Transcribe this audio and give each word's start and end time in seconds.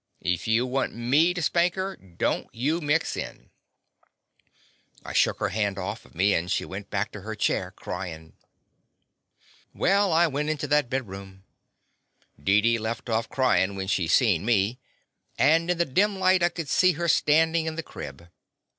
If 0.23 0.47
you 0.47 0.65
want 0.65 0.95
me 0.95 1.31
to 1.31 1.43
spank 1.43 1.75
her, 1.75 1.95
don't 1.95 2.47
you 2.55 2.81
mix 2.81 3.15
in." 3.15 3.51
I 5.05 5.13
shook 5.13 5.35
OT 5.35 5.37
The 5.37 5.37
Confessions 5.37 5.37
of 5.37 5.37
a 5.37 5.37
Daddy 5.37 5.39
her 5.43 5.61
hand 5.61 5.77
off 5.99 6.05
of 6.05 6.15
me, 6.15 6.33
and 6.33 6.51
she 6.51 6.65
went 6.65 6.89
back 6.89 7.11
to 7.11 7.21
her 7.21 7.35
chair 7.35 7.69
cryin\ 7.75 8.33
Well, 9.75 10.11
I 10.11 10.25
went 10.25 10.49
into 10.49 10.65
that 10.69 10.89
bedroom. 10.89 11.43
Deedee 12.43 12.79
left 12.79 13.09
off 13.11 13.29
cryin' 13.29 13.75
when 13.75 13.85
she 13.85 14.07
seen 14.07 14.43
me, 14.43 14.79
and 15.37 15.69
in 15.69 15.77
the 15.77 15.85
dim 15.85 16.17
light 16.17 16.41
I 16.41 16.49
could 16.49 16.67
see 16.67 16.93
her 16.93 17.07
standin' 17.07 17.67
in 17.67 17.75
the 17.75 17.83
crib. 17.83 18.27